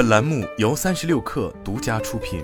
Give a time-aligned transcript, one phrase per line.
[0.00, 2.42] 本栏目由三十六氪独家出品。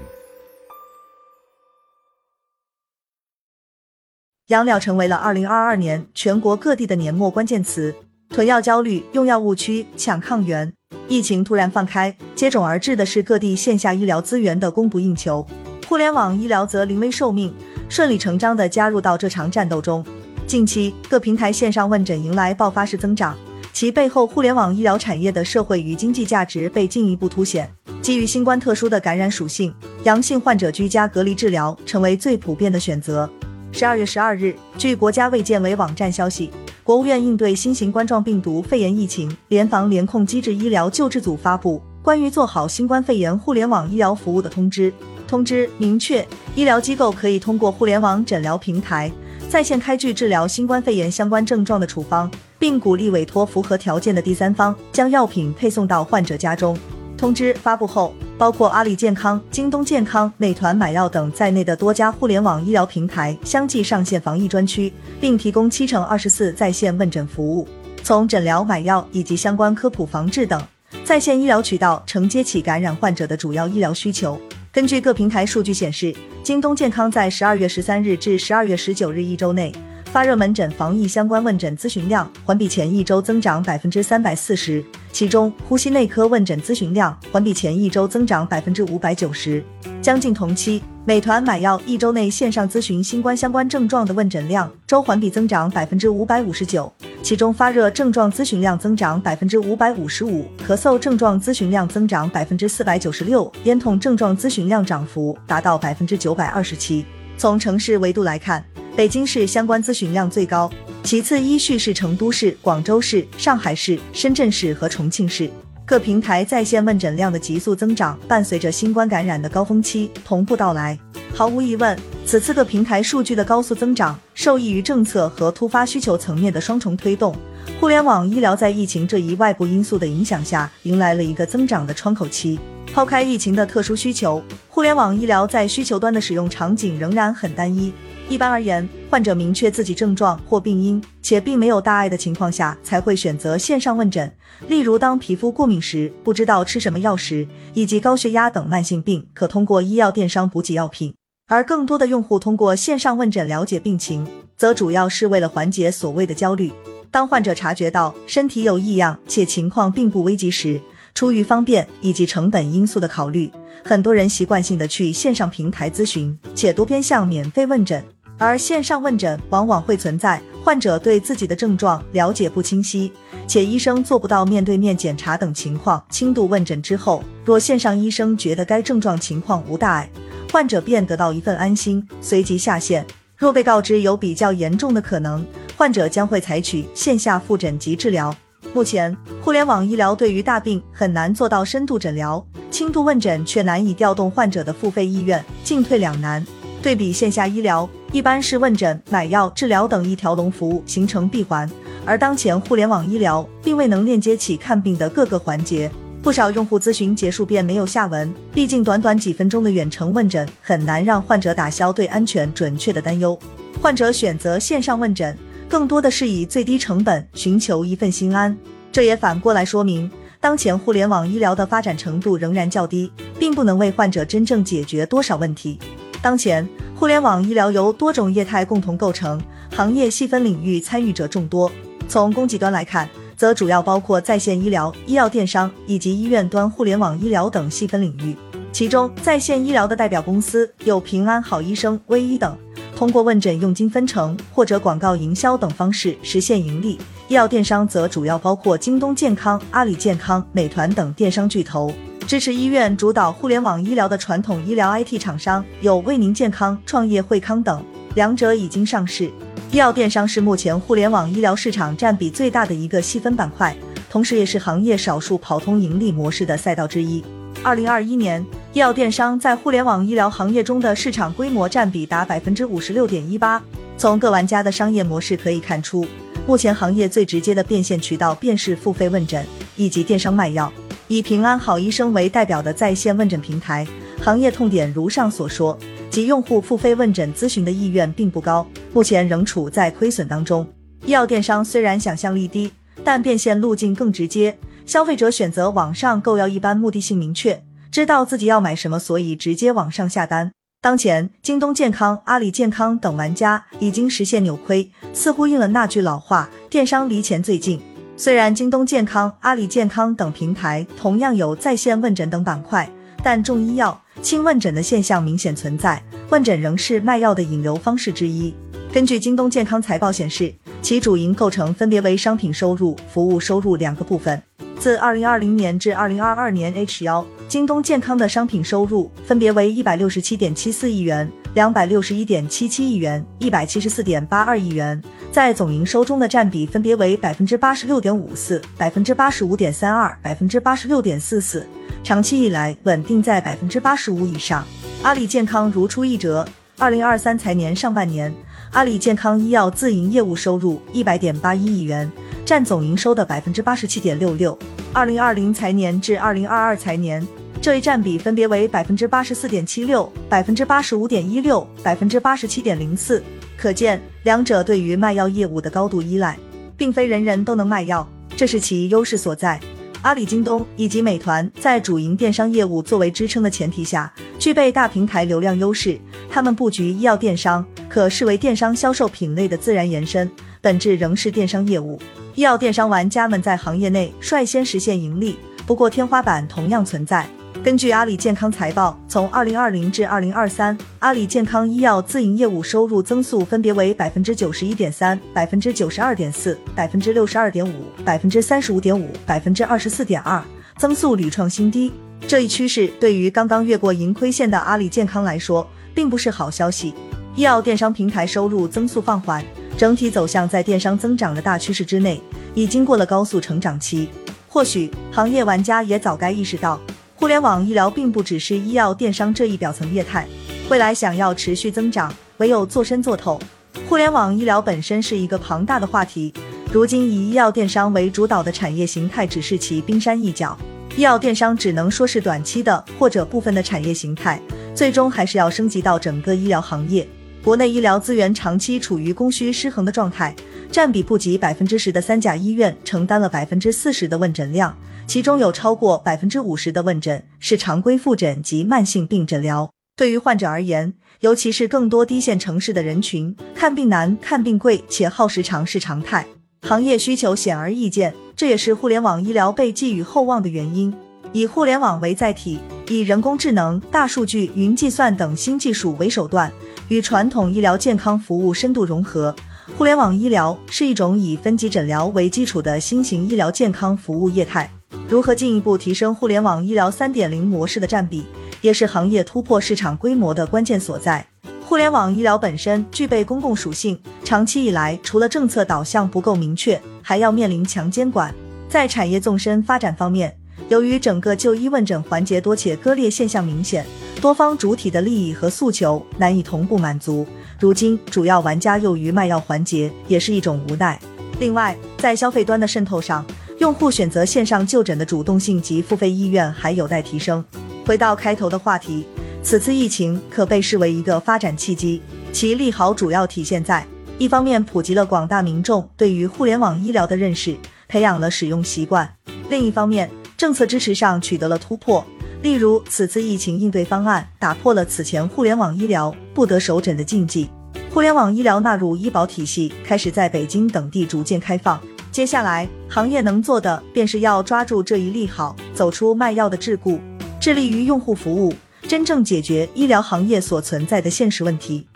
[4.49, 7.95] 养鸟成为了二零二二年全国各地的年末关键词，
[8.29, 10.71] 囤药焦虑、用药误区、抢抗原。
[11.09, 15.47] 疫情突然放开，接踵而至的是各地线下医疗资源的供不应求，
[15.89, 17.55] 互联网医疗则临危受命，
[17.89, 20.05] 顺理成章的加入到这场战斗中。
[20.47, 23.35] 近期，各平台线上问诊迎来爆发式增长，
[23.77, 27.71] 其背后互联网医疗产业的社会与经济价值被进一步凸显。
[28.01, 29.71] 基于新冠特殊的感染属性，
[30.05, 33.29] 阳性患者居家隔离治疗成为最普遍的选择。
[33.73, 36.51] 十二月十二日，据国家卫健委网站消息，
[36.83, 44.91] 国务院应对新型冠状病毒肺炎疫情联防联控机制医疗救治组发布关于做好新冠肺炎互联网医疗服务的通知。
[45.29, 49.13] 通知明确，医疗机构可以通过互联网诊疗平台。
[49.57, 56.79] 在线开具治疗新冠肺炎相关症状的处方，并鼓励委托符合条件的第三方将药品配送到患者家中。
[57.17, 67.67] 通知发布后，包括阿里健康、京东健康、美团买药等在内的多家互联网医疗平台相继上线防疫专区，并提供七乘二十四在线问诊服务，
[68.03, 70.63] 从诊疗、买药以及相关科普防治等
[71.03, 74.39] 在线医疗渠道承接起感染患者的主要医疗需求。
[74.77, 79.73] 根据各平台数据显示，京东健康在十二月十三日至十二月十九日一周内
[80.13, 89.65] 发热门诊防疫相关问诊咨询量环比前一周增长百分之三百四十，其中呼吸内科问诊咨询量环比前一周增长百分之五百九十。
[90.03, 96.93] 将近同期，美团买药一周内线上咨询新冠相关症状的问诊量周环比增长百分之五百五十九。
[97.27, 107.05] 其中发热症状咨询量增长百分之五百五十五，咳嗽症状咨询量增长百分之四百九十六，咽痛症状咨询量涨幅达到百分之九百二十七。
[107.37, 110.71] 从城市维度来看，北京市相关咨询量最高，
[111.03, 115.51] 其次依序是成都市、广州市、上海市、深圳市和重庆市。
[115.85, 120.97] 各平台在线问诊量的急速增长，伴随着新冠感染的高峰期同步到来。
[121.35, 121.99] 毫无疑问。
[122.27, 127.33] 此次各平台数据的高速增长，受益于政策和突发需求层面的双重推动。
[127.79, 132.59] 互联网医疗在疫情这一外部因素的影响下，迎来了一个增长的窗口期。
[132.93, 137.93] 抛开疫情的特殊需求，互联网医疗在需求端的使用场景仍然很单一。
[138.29, 144.35] 一般而言，患者明确自己症状或病因，且并没有大碍的情况下，才会选择线上问诊。
[144.67, 151.15] 例如，当皮肤过敏时，不知道吃什么药时，以及高血压等慢性病，可通过医药电商补给药品。
[151.49, 154.27] 而更多的用户通过线上问诊了解病情，
[154.57, 156.73] 则主要是为了缓解所谓的焦虑。
[157.13, 160.81] 当患者察觉到身体有异样且情况并不危急时，
[161.15, 163.49] 出于方便以及成本因素的考虑，
[163.85, 168.03] 很多人习惯性的去线上平台咨询，且多偏向免费问诊。
[168.39, 173.11] 而线上问诊往往会存在患者对自己的症状了解不清晰，
[173.47, 176.05] 且医生做不到面对面检查等情况。
[176.11, 180.11] 轻度问诊之后，若线上医生觉得该症状情况无大碍。
[180.57, 183.07] 患者便得到一份安心，随即下线。
[183.37, 185.45] 若被告知有比较严重的可能，
[185.77, 188.35] 患者将会采取线下复诊及治疗。
[188.73, 196.43] 目前，互联网医疗对于大病很难做到深度诊疗，轻度问诊却难以调动患者的付费意愿，进退两难。
[196.81, 201.71] 对比线下医疗，一般是问诊、买药、治疗等一条龙服务形成闭环，
[202.07, 205.91] 而当前互联网医疗并未能链接起看病的各个环节。
[206.27, 213.39] 不少用户咨询结束便没有下文，毕竟短短几分钟的远程问诊很难让患者打消对安全准确的担忧。
[213.81, 215.39] 患者选择线上问诊，
[215.69, 218.59] 更多的是以最低成本寻求一份心安。
[218.91, 220.11] 这也反过来说明，
[220.41, 223.09] 当前互联网医疗的发展程度仍然较低，
[223.39, 225.79] 并不能为患者真正解决多少问题。
[226.21, 229.41] 当前，互联网医疗由多种业态共同构成，
[229.77, 231.71] 行业细分领域参与者众多。
[232.09, 238.35] 从供给端来看，则主要包括在线医疗、医药电商以及医院端互联网医疗等细分领域。
[238.73, 242.57] 其中，在线医疗的代表公司有平安好医生、微医等，
[242.95, 246.99] 通过问诊佣金分成或者广告营销等方式实现盈利。
[247.29, 251.93] 医药电商则主要包括京东健康、阿里健康、美团等电商巨头。
[252.27, 257.83] 支持医院主导互联网医疗的传统医疗 IT 厂商有为宁健康、创业惠康等，
[258.15, 259.31] 两者已经上市。
[259.77, 263.77] 医药电商是目前互联网医疗市场占比最大的一个细分板块，
[264.09, 267.23] 同时也是行业少数跑通盈利模式的赛道之一。
[267.63, 268.43] 二零二一年，
[268.73, 273.63] 医药电商在互联网医疗行业中的市场规模占比达百分之五十六点一八。
[273.99, 276.07] 从各玩家的商业模式可以看出，
[276.47, 279.45] 目前行业最直接的变现渠道便是付费问诊
[279.77, 280.73] 以及电商卖药。
[281.07, 283.87] 以平安好医生为代表的在线问诊平台，
[284.23, 285.79] 行业痛点如上所说。
[286.09, 290.67] 及用户付费问诊咨询的意愿并不高，目前仍处在亏损当中。
[291.05, 292.73] 医药电商虽然想象力低，
[293.05, 294.57] 但变现路径更直接，
[294.87, 297.63] 消费者选择网上购药一般目的性明确，
[297.93, 300.51] 知道自己要买什么，所以直接网上下单。
[300.81, 307.79] 当前，京东健康、阿里健康等玩家已经实现扭亏，似乎应了那句老话：电商离钱最近。
[308.17, 312.91] 虽然京东健康、阿里健康等平台同样有在线问诊等板块，
[313.23, 318.55] 但重医药轻问诊的现象明显存在，问诊仍是卖药的引流方式之一。
[318.97, 320.51] 根据京东健康财报显示，
[320.81, 324.43] 其主营构成分别为商品收入、服务收入两个部分。
[324.79, 334.99] 自二零二零年至二零二二年 H 幺，京东健康的商品收入分别为一百六十七点七四亿元、两百六十一点七七亿元、一百七十四点八二亿元，
[335.31, 341.67] 在总营收中的占比分别为百分之八十六点五四、百分之八十五点三二、百分之八十六点四四，
[342.03, 344.65] 长期以来稳定在百分之八十五以上。
[345.03, 346.49] 阿里健康如出一辙，
[346.79, 348.35] 二零二三财年上半年，
[348.73, 352.11] 阿里健康医药自营业务收入一百点八一亿元。
[352.45, 354.57] 占总营收的百分之八十七点六六，
[354.93, 357.27] 二零二零财年至二零二二财年
[357.61, 363.21] 这一占比分别为百分之八十四点七六、百分之八十五点一六、百分之八十七点零四。
[363.57, 366.39] 可见，两者对于卖药业务的高度依赖，
[366.77, 369.59] 并非人人都能卖药，这是其优势所在。
[370.07, 375.99] 阿里、京东以及美团在主营电商业务作为支撑的前提下，具备大平台流量优势，
[376.31, 380.31] 他们布局医药电商，可视为电商销售品类的自然延伸，
[380.61, 382.01] 本质仍是电商业务。
[382.37, 385.37] 医药电商玩家们在行业内率先实现盈利，
[385.67, 387.27] 不过天花板同样存在。
[387.67, 397.73] 根据阿里健康财报，从二零二零至二零二三，阿里健康医药自营业务收入增速分别为百分之九十一点三、百分之九十二点四、百分之六十二点五、
[398.05, 400.41] 百分之三十五点五、百分之二十四点二，
[400.79, 401.93] 增速屡创新低。
[402.29, 406.95] 这一趋势对于刚刚越过盈亏线的阿里健康来说，并不是好消息。
[407.35, 409.45] 医药电商平台收入增速放缓。
[409.77, 412.23] 整体走向在电商增长的大趋势之内，
[412.55, 414.09] 已经过了高速成长期。
[414.47, 416.81] 或许行业玩家也早该意识到，
[417.19, 420.29] 互联网医疗并不只是医药电商这一表层业态，
[420.69, 423.41] 未来想要持续增长，唯有做深做透。
[423.89, 426.33] 互联网医疗本身是一个庞大的话题，
[426.71, 430.57] 如今以医药电商为主导的产业形态只是其冰山一角。
[430.95, 434.39] 医药电商只能说是短期的或者部分的产业形态，
[434.75, 437.09] 最终还是要升级到整个医疗行业。
[437.47, 440.35] 国内医疗资源长期处于供需失衡的状态，
[440.69, 444.77] 占比不及百分之十的三甲医院承担了百分之四十的问诊量，
[445.07, 449.71] 其中有超过百分之五十的问诊是常规复诊及慢性病诊疗。
[449.95, 456.27] 对于患者而言，尤其是更多低线城市的人群，看病难、看病贵且耗时长是常态。
[456.63, 460.93] 行业需求显而易见，这也是互联网医疗被寄予厚望的原因。
[461.33, 462.59] 以互联网为载体，
[462.89, 466.53] 以人工智能、大数据、云计算等新技术为手段。
[466.89, 469.35] 与传统医疗健康服务深度融合，
[469.77, 474.71] 互联网医疗是一种以分级诊疗为基础的新型医疗健康服务业态。
[475.09, 478.25] 如何进一步提升互联网医疗三点零模式的占比，
[478.61, 481.27] 也是行业突破市场规模的关键所在。
[481.65, 488.33] 互联网医疗本身具备公共属性，长期以来除了政策导向不够明确，还要面临强监管。
[488.69, 490.37] 在产业纵深发展方面，
[490.69, 493.85] 由于整个就医问诊环节多且割裂现象明显。
[494.27, 497.25] 多方主体的利益和诉求难以同步满足，
[497.61, 500.99] 如今主要玩家囿于卖药环节，也是一种无奈。
[501.39, 503.25] 另外，在消费端的渗透上，
[503.59, 507.45] 用户选择线上就诊的主动性及付费意愿还有待提升。
[507.87, 509.07] 回到开头的话题，
[509.45, 513.87] 此次疫情可被视为一个发展契机，其利好主要体现在：
[514.19, 519.07] 一方面普及了广大民众对于互联网医疗的认识，培养了使用习惯；
[519.49, 522.05] 另一方面，政策支持上取得了突破。
[522.43, 527.49] 例如，此次疫情应对方案打破了此前互联网医疗不得首诊的禁忌，
[527.91, 531.81] 互联网医疗纳入医保体系，开始在北京等地逐渐开放。
[532.13, 537.01] 接下来，行业能做的便是要抓住这一利好，走出卖药的桎梏，
[537.41, 538.55] 致力于用户服务，
[538.87, 541.87] 真正解决医疗行业所存在的现实问题。